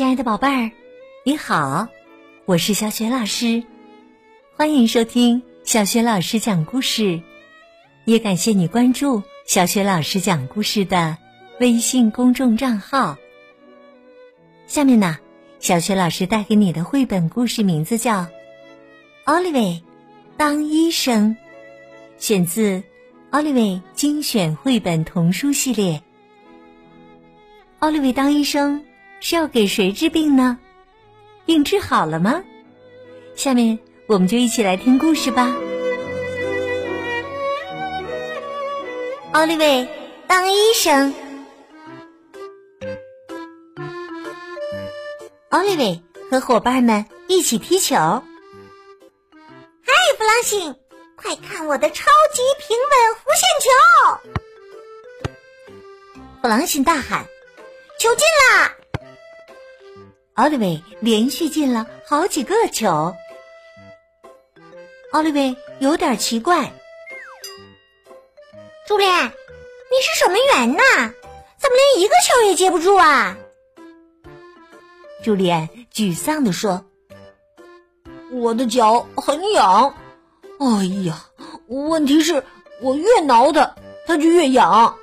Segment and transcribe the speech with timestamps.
[0.00, 0.70] 亲爱的宝贝儿，
[1.24, 1.86] 你好，
[2.46, 3.62] 我是小雪老师，
[4.56, 7.20] 欢迎收听小雪老师讲故事，
[8.06, 11.18] 也感谢你关注小雪老师讲故事的
[11.60, 13.18] 微信公众账号。
[14.66, 15.18] 下面呢，
[15.58, 18.22] 小雪老师带给你的绘本故事名字叫
[19.24, 19.82] 《奥利维
[20.38, 21.36] 当医生》，
[22.16, 22.78] 选自
[23.32, 25.98] 《奥利维精选绘本童书系列》。
[27.80, 28.82] 奥利维当医生
[29.20, 30.58] 是要给谁治病呢？
[31.44, 32.42] 病治好了吗？
[33.36, 35.54] 下面我们就一起来听故事吧。
[39.32, 39.86] 奥利维
[40.26, 41.14] 当医生。
[45.50, 47.96] 奥利维和伙伴们一起踢球。
[47.96, 48.22] 嗨，
[50.18, 50.74] 弗朗辛，
[51.14, 53.70] 快看我的超级平稳弧线球！
[56.42, 57.24] 弗朗辛大喊。
[57.98, 58.74] 球进啦！
[60.40, 63.14] 奥利维连续进了好几个球。
[65.12, 66.72] 奥利维有点奇怪。
[68.86, 71.12] 朱莉，你是守门员呐？
[71.58, 73.36] 怎么连一个球也接不住啊？
[75.22, 76.82] 朱莉安沮丧地说
[78.32, 79.94] ：“我的脚很痒。
[80.58, 81.22] 哎呀，
[81.66, 82.42] 问题是
[82.80, 83.74] 我越挠它，
[84.06, 84.96] 它就越痒。”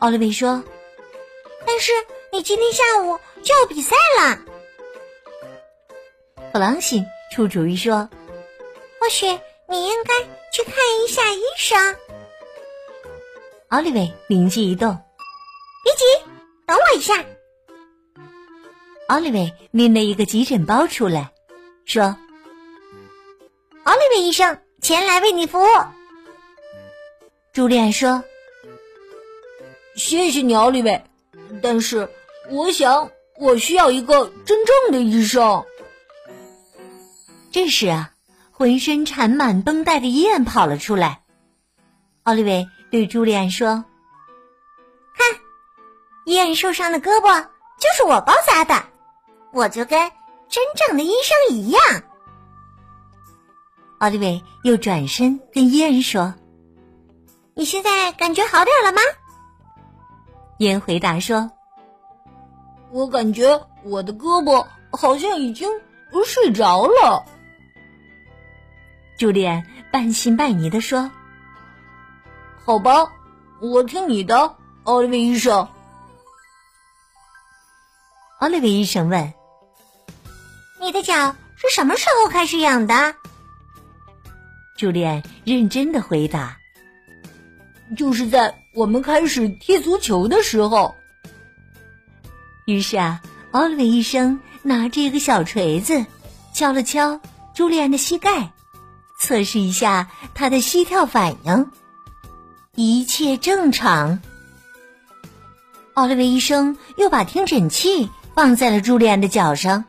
[0.00, 0.62] 奥利维说。
[1.66, 1.92] 但是
[2.30, 4.38] 你今天下午就要比赛了，
[6.52, 8.08] 弗朗西出主意说
[9.00, 9.26] ：“或许
[9.68, 10.14] 你应该
[10.52, 11.96] 去看一下医生。”
[13.68, 14.98] 奥利维灵机一动
[15.84, 16.04] ：“别急，
[16.66, 17.24] 等我一下。”
[19.08, 21.32] 奥利维拎了一个急诊包出来，
[21.84, 22.16] 说
[23.84, 25.66] ：“奥利维医生前来为你服务。”
[27.52, 28.22] 朱莉安说
[29.96, 31.02] ：“谢谢你，奥利维。”
[31.62, 32.08] 但是，
[32.50, 35.64] 我想我需要一个真正的医生。
[37.50, 38.12] 这时啊，
[38.50, 41.22] 浑身缠满绷带的伊恩跑了出来。
[42.24, 43.84] 奥利维对朱莉安说
[45.16, 45.40] ：“看，
[46.26, 47.42] 伊恩受伤的胳膊
[47.78, 48.84] 就是我包扎的，
[49.52, 50.10] 我就跟
[50.48, 51.80] 真正的医生一样。”
[53.98, 56.34] 奥利维又转身跟伊恩说
[57.54, 59.00] ：“你现在感觉好点了吗？”
[60.58, 61.50] 伊恩回答说
[62.90, 65.68] ：“我感觉我的胳膊好像已经
[66.24, 67.24] 睡着了。”
[69.18, 71.10] 朱莉安半信半疑的说
[72.64, 73.12] ：“好吧，
[73.60, 75.68] 我听你的，奥利维医生。”
[78.38, 79.32] 奥利维医生问
[80.80, 83.14] ：“你的脚是什么时候开始痒的？”
[84.78, 86.56] 朱莉安认真的回答。
[87.96, 90.94] 就是在我们开始踢足球的时候。
[92.68, 96.04] 于是啊，奥利维医生拿着一个小锤子，
[96.52, 97.18] 敲了敲
[97.54, 98.52] 朱莉安的膝盖，
[99.18, 101.70] 测试一下她的膝跳反应。
[102.74, 104.20] 一切正常。
[105.94, 109.86] 奥利维医生又把听诊器放在了朱莉安的脚上，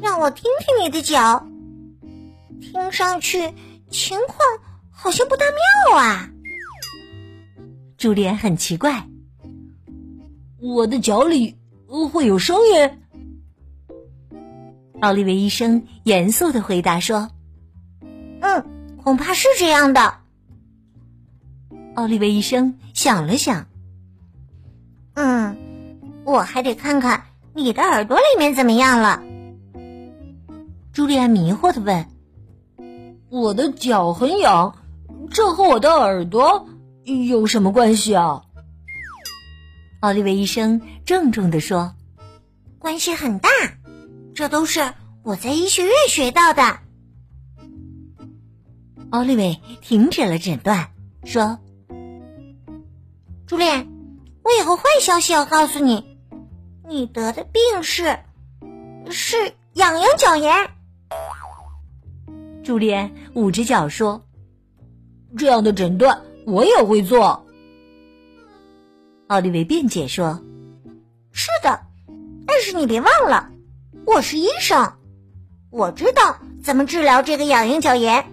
[0.00, 1.46] 让我听听你的脚，
[2.62, 3.52] 听上去
[3.90, 4.38] 情况
[4.90, 5.44] 好像不大
[5.90, 6.30] 妙啊。
[7.98, 9.06] 朱莉安很奇怪，
[10.60, 11.56] 我的脚里
[12.12, 12.98] 会有声音。
[15.00, 17.30] 奥利维医生严肃的回答说
[18.42, 18.64] ：“嗯，
[19.02, 20.14] 恐怕是这样的。”
[21.94, 23.66] 奥利维医生想了想，
[25.14, 25.56] 嗯，
[26.24, 29.22] 我还得看看你的耳朵里面怎么样了。
[30.92, 32.06] 朱莉安迷惑的问
[33.30, 34.74] ：“我的脚很痒，
[35.30, 36.66] 这和我的耳朵？”
[37.28, 38.42] 有什么关系啊？
[40.00, 41.92] 奥利维医生郑重地说
[42.78, 43.48] ：“关系很大，
[44.32, 44.94] 这都是
[45.24, 46.78] 我在医学院学到的。”
[49.10, 50.88] 奥利维停止了诊断，
[51.24, 51.58] 说
[53.44, 53.64] ：“朱莉，
[54.44, 56.16] 我有个坏消息要告诉你，
[56.86, 58.20] 你得的病是
[59.10, 60.54] 是痒痒脚炎。”
[62.62, 64.22] 朱莉安捂着脚说
[65.36, 67.44] ：“这样的诊断。”我也会做，
[69.28, 70.42] 奥利维辩解说
[71.32, 71.78] ：“是的，
[72.46, 73.50] 但是你别忘了，
[74.06, 74.94] 我是医生，
[75.68, 78.24] 我知道怎么治疗这个痒痒角炎。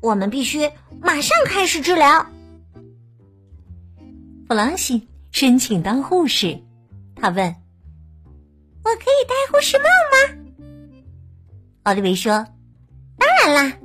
[0.00, 0.70] 我们必须
[1.02, 2.24] 马上开始治疗。”
[4.48, 6.58] 弗朗西申请当护士，
[7.14, 7.54] 他问
[8.82, 10.38] ：“我可以戴护士帽吗？”
[11.84, 12.46] 奥利维说
[13.18, 13.76] ：“当然啦。”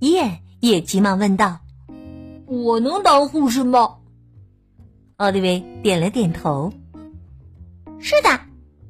[0.00, 1.60] 伊恩也急忙问道。
[2.46, 3.98] 我能当护士吗？
[5.16, 6.72] 奥利维点了点头。
[7.98, 8.40] 是的，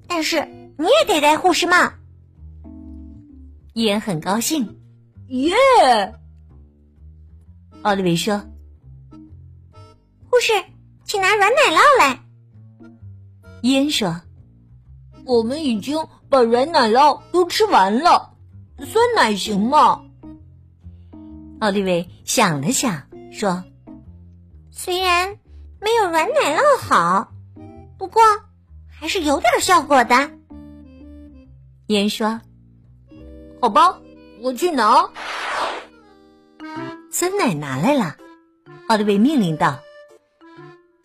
[0.08, 0.44] 但是
[0.76, 1.92] 你也得戴护士帽。
[3.74, 4.80] 伊恩很高兴。
[5.28, 5.54] 耶！
[7.82, 8.42] 奥利维说
[10.28, 10.52] ：“护士，
[11.04, 12.20] 请拿软奶酪来。”
[13.62, 14.20] 伊恩说
[15.24, 15.96] ：“我们已经
[16.28, 18.36] 把软奶酪都吃完了，
[18.78, 20.04] 酸奶行吗？”
[21.60, 23.02] 奥利维想了想，
[23.32, 23.64] 说
[24.70, 25.38] ：“虽然
[25.80, 27.32] 没有软奶酪好，
[27.98, 28.22] 不过
[28.88, 30.30] 还是有点效果的。”
[31.86, 32.40] 伊恩说
[33.62, 34.00] ：“好吧，
[34.40, 35.10] 我去拿。”
[37.12, 38.16] 酸奶拿来了，
[38.88, 39.78] 奥利维命令道：“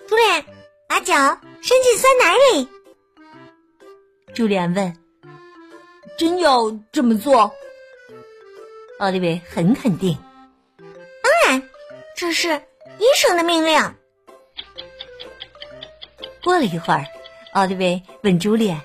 [0.08, 0.46] 朱莲，
[0.88, 1.14] 把脚
[1.62, 2.68] 伸进酸奶里。”
[4.34, 4.98] 朱莉安问
[6.18, 7.52] ：“真要这么做？”
[9.00, 10.18] 奥利维很肯定。
[10.78, 11.70] 当然
[12.16, 12.56] 这是
[13.00, 13.80] 医生的命令。
[16.44, 17.06] 过了一会儿，
[17.54, 18.82] 奥利维问朱莉安：“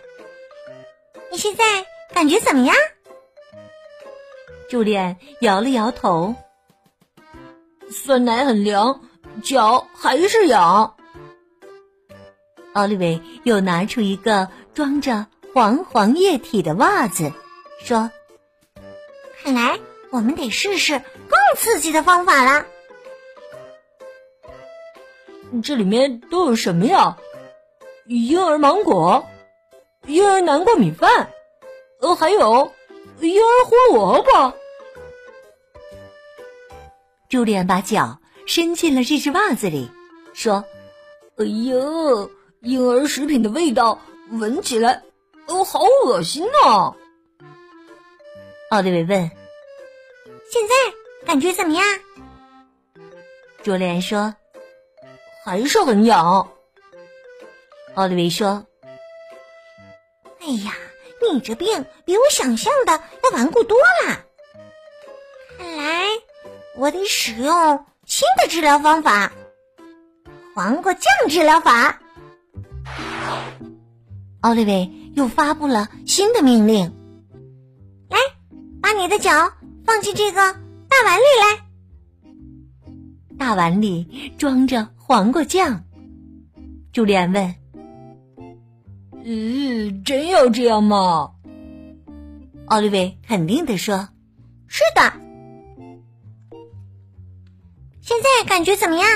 [1.32, 1.64] 你现在
[2.12, 2.76] 感觉怎么样？”
[4.68, 6.34] 朱莉安摇了摇头
[7.90, 9.00] ：“酸奶很凉，
[9.42, 10.96] 脚还是痒。”
[12.74, 17.32] 奥利维又拿出一个装着黄黄液体的袜子，
[17.82, 18.10] 说
[19.42, 19.78] ：“看来
[20.10, 22.66] 我们得试试更刺激的方法了。”
[25.62, 27.16] 这里面都有什么呀？
[28.08, 29.24] 婴儿芒果、
[30.06, 31.28] 婴儿南瓜米饭，
[32.00, 32.72] 呃，还有
[33.20, 34.52] 婴儿胡萝卜。
[37.28, 39.90] 朱莉安把脚伸进了这只袜子里，
[40.32, 40.64] 说
[41.36, 41.74] ：“哎呀，
[42.60, 43.98] 婴儿食品的味道
[44.30, 45.02] 闻起来，
[45.48, 46.94] 哦，好恶心呐！”
[48.70, 49.30] 奥利维问
[50.50, 50.74] ：“现在
[51.26, 51.84] 感觉怎么样？”
[53.62, 54.34] 朱莉安说。
[55.44, 56.48] 还是很痒，
[57.96, 58.66] 奥利维说
[60.40, 60.74] ：“哎呀，
[61.32, 61.66] 你这病
[62.04, 64.20] 比我想象的要顽固多了。
[65.56, 66.04] 看来
[66.76, 69.32] 我得使用新的治疗方法——
[70.54, 71.98] 黄瓜酱治疗法。”
[74.42, 76.84] 奥利维又发布了新的命令
[78.10, 78.18] ：“来，
[78.82, 79.50] 把你的脚
[79.86, 80.52] 放进这个
[80.86, 81.64] 大碗里来。”
[83.38, 84.86] 大碗里装着。
[85.08, 85.84] 黄瓜酱，
[86.92, 87.54] 朱莉安问
[89.28, 91.32] ：“嗯，真要这样吗？”
[92.66, 94.08] 奥利维肯定的说
[94.68, 95.12] ：“是的。”
[98.00, 99.08] 现在感觉怎么样？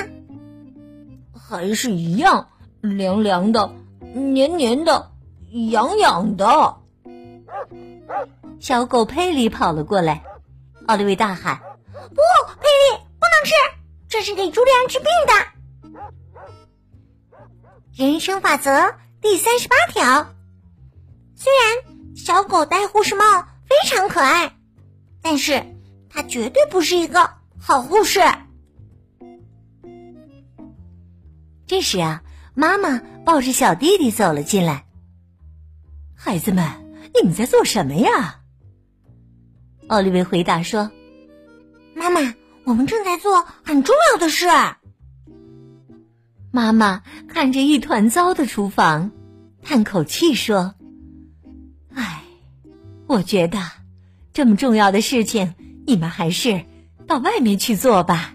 [1.33, 2.49] 还是一样，
[2.81, 3.73] 凉凉的，
[4.13, 5.13] 黏黏的，
[5.71, 6.77] 痒痒的。
[8.59, 10.25] 小狗佩里跑了过来，
[10.87, 11.61] 奥利维大喊
[11.93, 12.17] ：“不，
[12.59, 13.53] 佩里，不能吃，
[14.09, 15.33] 这是给朱莉安治病的。”
[17.95, 18.73] 人生法则
[19.23, 20.35] 第三十八条：
[21.37, 24.57] 虽然小狗戴护士帽非常可爱，
[25.21, 25.63] 但是
[26.09, 28.21] 它绝对不是一个好护士。
[31.67, 32.23] 这时啊，
[32.55, 34.87] 妈妈抱着小弟弟走了进来。
[36.15, 36.65] 孩子们，
[37.15, 38.41] 你们在做什么呀？
[39.89, 40.91] 奥利维回答说
[41.95, 42.35] ：“妈妈，
[42.65, 44.47] 我们正在做很重要的事。”
[46.53, 49.13] 妈妈看着一团糟的厨房，
[49.63, 50.75] 叹口气说
[51.95, 52.23] ：“唉，
[53.07, 53.59] 我觉得
[54.33, 55.55] 这么重要的事情，
[55.87, 56.65] 你们还是
[57.07, 58.35] 到外面去做吧。”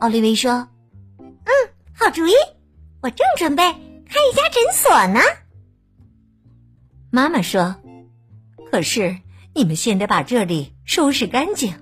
[0.00, 0.68] 奥利维说
[1.18, 1.50] ：“嗯，
[1.94, 2.32] 好主意，
[3.00, 5.20] 我正准备开一家诊所呢。”
[7.10, 7.76] 妈妈说
[8.70, 9.16] ：“可是
[9.54, 11.72] 你们先得把这里收拾干净。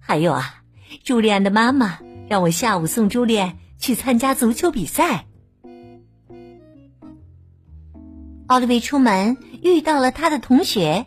[0.00, 0.62] 还有啊，
[1.02, 5.26] 朱莉安的妈妈。”让我下午送朱莉去参加足球比赛。
[8.46, 11.06] 奥利维出门遇到了他的同学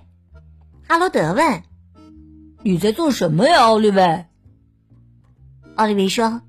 [0.88, 1.63] 哈罗德，问
[2.63, 4.25] ：“你在做什么呀，奥利维？”
[5.75, 6.41] 奥利维说：“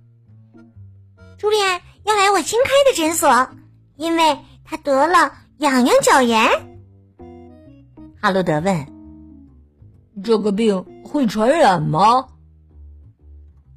[1.37, 3.51] 朱莉安要来我新开的诊所，
[3.97, 6.49] 因为她得了痒痒脚炎。”
[8.21, 8.87] 哈罗德问
[10.25, 12.29] ：“这个病会传染吗？”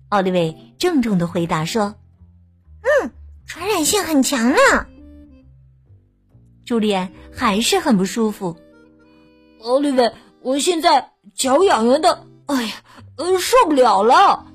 [0.07, 1.93] 奥利维郑重的回答说
[2.81, 3.11] ：“嗯，
[3.45, 4.57] 传染性很强呢。”
[6.65, 8.57] 朱莉安还是很不舒服。
[9.61, 10.11] 奥利维，
[10.41, 12.73] 我现在脚痒痒的，哎呀，
[13.17, 14.47] 呃，受不了了，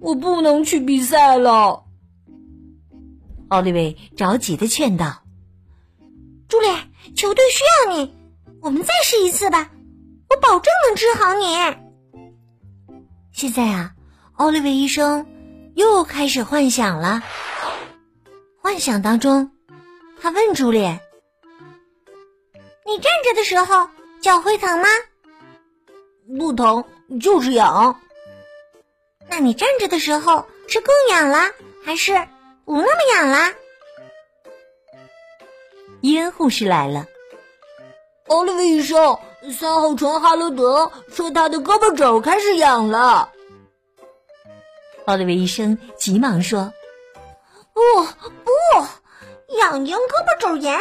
[0.00, 1.84] 我不能去比赛了。
[3.48, 5.22] 奥利维着急的劝道
[6.48, 6.68] ：“朱莉，
[7.14, 8.16] 球队需要你，
[8.62, 9.70] 我们再试一次吧，
[10.30, 12.24] 我保证能治好你。”
[13.32, 13.92] 现在啊。
[14.34, 15.26] 奥利维医生
[15.78, 17.22] 又开始幻想了。
[18.60, 19.52] 幻想当中，
[20.20, 20.80] 他问朱莉
[22.84, 23.88] ：“你站着的时候
[24.20, 24.88] 脚会疼吗
[26.36, 26.84] ？”“不疼，
[27.20, 28.00] 就是痒。
[29.30, 31.52] ”“那你站着的时候是更痒了，
[31.84, 32.26] 还是
[32.64, 33.54] 不那么痒了？”
[36.02, 37.06] 伊恩护士来了。
[38.26, 39.16] 奥利维医生，
[39.56, 43.30] 三号床哈罗德说他的胳膊肘开始痒了。
[45.08, 46.70] 奥利维医生急忙说
[47.72, 47.80] ：“不
[48.44, 48.52] 不，
[49.56, 50.78] 痒痒胳膊肘炎，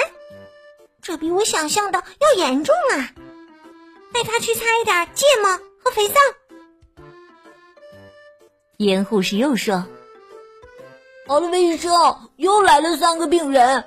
[1.01, 3.07] 这比我想象的要严重啊！
[4.13, 5.49] 带他去擦一点芥末
[5.81, 6.15] 和肥皂。”
[8.75, 9.85] 严护士又说
[11.27, 13.81] ：“奥利维医生，又来了三个病人。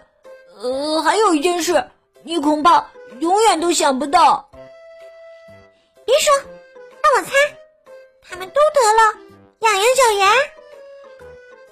[0.56, 1.86] 呃，还有一件事，
[2.22, 2.82] 你恐怕……”
[3.20, 4.48] 永远都想不到。
[6.06, 6.32] 别说，
[7.02, 7.32] 让我猜，
[8.22, 9.29] 他们都得了
[9.60, 10.02] 痒痒脚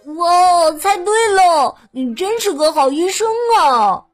[0.06, 0.16] 炎。
[0.16, 3.26] 哇，猜对了，你真是个好医生
[3.58, 4.04] 啊！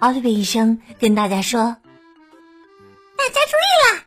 [0.00, 1.60] 奥利维医生跟大家说
[3.16, 4.04] ：“大家注意啦，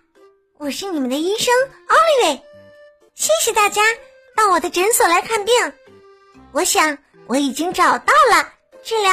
[0.58, 1.54] 我是你们的医生
[1.88, 2.44] 奥利维，
[3.16, 3.82] 谢谢大家
[4.36, 5.54] 到我的诊所来看病。
[6.52, 6.98] 我想
[7.28, 8.50] 我已经找到了
[8.84, 9.12] 治疗。”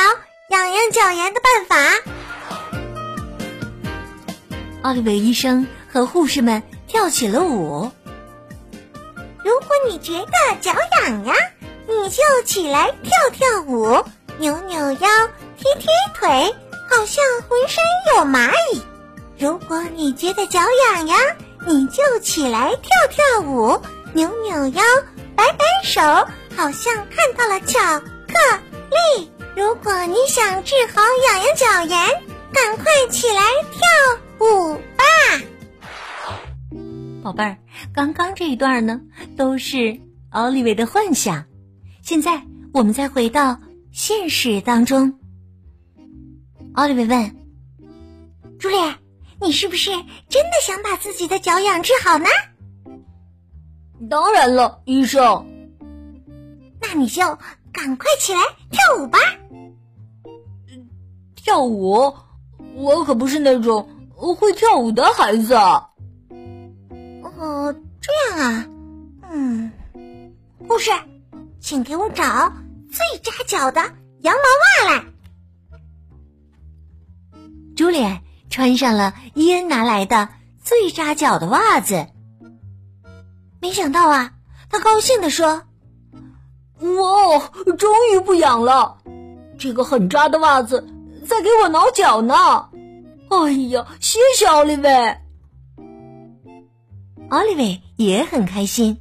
[0.51, 1.77] 痒痒脚炎的办法。
[4.83, 7.91] 奥利维医生和护士们跳起了舞。
[9.47, 11.37] 如果你觉得脚痒痒，
[11.87, 14.05] 你就起来跳跳舞，
[14.39, 15.09] 扭扭腰，
[15.57, 15.87] 踢踢
[16.17, 16.53] 腿，
[16.91, 17.81] 好像浑身
[18.17, 18.83] 有蚂蚁。
[19.39, 20.59] 如果你觉得脚
[20.91, 21.17] 痒痒，
[21.65, 23.81] 你就起来跳跳舞，
[24.15, 24.83] 扭扭腰，
[25.37, 26.03] 摆摆手，
[26.57, 28.59] 好像看到了巧克
[28.91, 29.31] 力。
[29.55, 32.09] 如果你想治好痒痒脚炎，
[32.53, 34.81] 赶快起来跳舞，
[37.27, 37.59] 宝贝儿。
[37.93, 39.01] 刚刚这一段呢，
[39.37, 39.99] 都是
[40.31, 41.45] 奥利维的幻想。
[42.01, 42.41] 现在
[42.73, 45.19] 我们再回到现实当中。
[46.75, 47.37] 奥利维问
[48.61, 48.77] ：“朱莉，
[49.41, 52.27] 你是不是真的想把自己的脚痒治好呢
[54.09, 55.45] ？”“当然了，医生。
[56.81, 57.23] ”“那你就
[57.73, 58.39] 赶快起来
[58.71, 59.19] 跳舞吧。”
[61.35, 62.15] 跳舞，
[62.77, 65.55] 我可不是那种会跳舞的孩子。
[65.55, 65.89] 哦，
[68.07, 68.67] 这样啊，
[69.33, 69.73] 嗯，
[70.69, 70.93] 护士，
[71.59, 72.53] 请给我找
[72.89, 73.81] 最扎脚的
[74.21, 75.05] 羊毛袜来。
[77.75, 78.07] 朱莉
[78.49, 80.29] 穿上了伊恩拿来的
[80.63, 82.07] 最扎脚的袜子，
[83.61, 84.35] 没想到啊，
[84.71, 85.65] 他高兴的说
[86.79, 87.39] ：“哇，
[87.77, 88.99] 终于不痒了！
[89.59, 90.87] 这个很扎的袜子。”
[91.27, 92.69] 在给我挠脚呢！
[93.31, 95.26] 哎呀，谢谢奥利维。
[97.29, 98.99] 奥利维也很开心。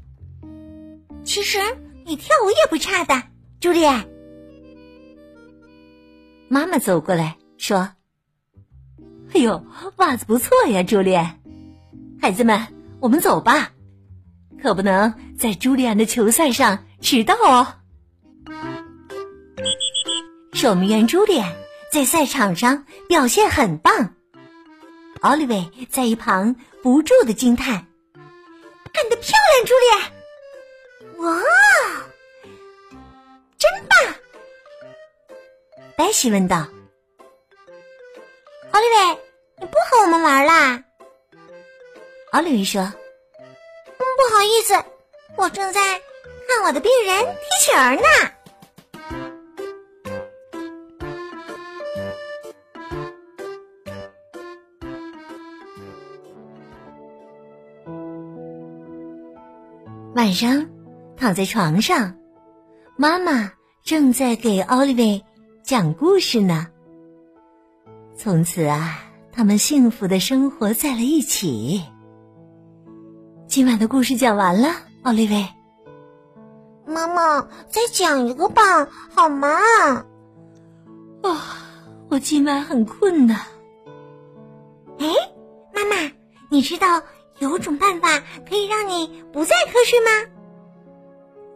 [1.24, 1.60] 其实
[2.06, 3.24] 你跳舞也不差的，
[3.60, 4.06] 朱莉安。
[6.48, 7.90] 妈妈走过来说
[9.34, 9.66] ：“哎呦，
[9.98, 11.40] 袜子不错呀，朱莉安。
[12.22, 12.68] 孩子们，
[13.00, 13.72] 我们走吧，
[14.62, 17.68] 可不能在朱莉安的球赛上迟到哦。
[20.54, 21.54] 守门员朱莉安。”
[21.92, 24.16] 在赛场上表现很棒，
[25.22, 27.88] 奥利维在一旁不住的惊叹
[28.96, 29.86] ：“干得漂亮，朱莉！
[31.18, 31.42] 哇，
[33.58, 33.98] 真棒！”
[35.98, 36.58] 白喜问道
[38.72, 39.20] ：“奥利维，
[39.60, 40.82] 你不和我们玩啦？”
[42.32, 42.82] 奥利维说
[43.98, 44.74] ：“不好意思，
[45.38, 45.82] 我正在
[46.48, 48.32] 看我的病人踢球呢。”
[60.16, 60.66] 晚上，
[61.18, 62.16] 躺在床上，
[62.96, 63.52] 妈妈
[63.84, 65.22] 正在给奥利维
[65.62, 66.68] 讲故事呢。
[68.16, 68.98] 从此啊，
[69.34, 71.84] 他们幸福的生活在了一起。
[73.46, 74.70] 今晚的故事讲完了，
[75.04, 75.46] 奥利维。
[76.88, 79.50] 妈妈，再讲一个吧，好吗？
[81.24, 81.60] 啊，
[82.08, 83.36] 我今晚很困呢。
[84.98, 85.08] 哎，
[85.74, 86.10] 妈妈，
[86.50, 87.04] 你知道？
[87.40, 90.32] 有种办法可以让你不再瞌睡吗？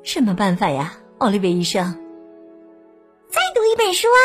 [0.03, 1.93] 什么办法呀，奥利维医生？
[3.29, 4.19] 再读一本书啊！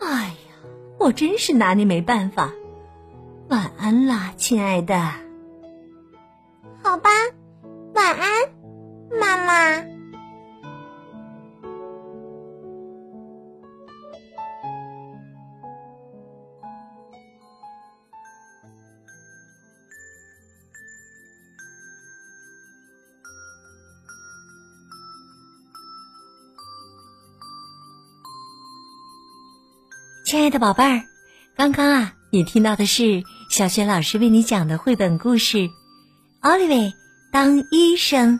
[0.00, 2.52] 哎呀，我真是拿你没办法。
[3.48, 4.98] 晚安啦，亲爱的。
[6.82, 7.10] 好吧，
[7.94, 8.28] 晚安，
[9.20, 9.91] 妈妈。
[30.32, 31.02] 亲爱的宝贝儿，
[31.54, 35.58] 刚刚啊，你听到的是小雪老师为你讲的绘本故事
[36.40, 36.94] 《奥利维
[37.30, 38.38] 当医生》。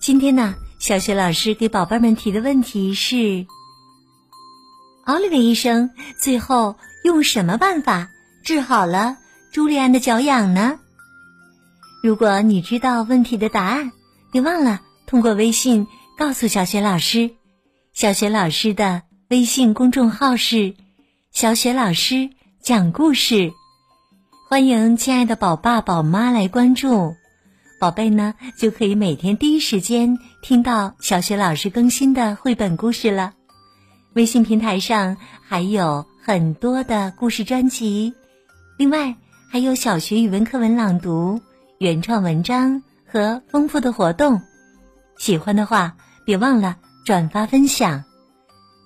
[0.00, 3.46] 今天呢，小雪老师给宝贝们提的问题是：
[5.04, 8.08] 奥利维医生最后用什么办法
[8.42, 9.18] 治好了
[9.52, 10.80] 朱利安的脚痒呢？
[12.02, 13.92] 如果你知道问题的答案，
[14.32, 15.86] 别忘了通过微信
[16.16, 17.32] 告诉小雪老师。
[17.92, 19.02] 小雪老师的。
[19.28, 20.72] 微信公众号是
[21.32, 22.30] “小雪老师
[22.60, 23.52] 讲故事”，
[24.48, 27.12] 欢迎亲爱的宝爸宝妈来关注，
[27.80, 33.34] 宝贝呢就可以每天第一时间听到小雪老师更新的绘本故事了。
[34.14, 38.14] 微信平台上还有很多的故事专辑，
[38.78, 39.16] 另外
[39.50, 41.40] 还有小学语文课文朗读、
[41.78, 44.40] 原创文章和丰富的活动。
[45.18, 48.04] 喜欢的话，别忘了转发分享。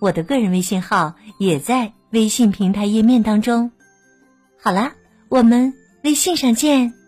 [0.01, 3.71] 我的个人微信号也在微信平台页面当中。
[4.61, 4.95] 好啦，
[5.29, 7.00] 我们微信上见。